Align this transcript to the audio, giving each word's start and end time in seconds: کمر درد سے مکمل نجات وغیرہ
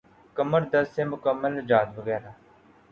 کمر 0.35 0.61
درد 0.71 0.87
سے 0.95 1.01
مکمل 1.11 1.51
نجات 1.57 1.87
وغیرہ 1.97 2.29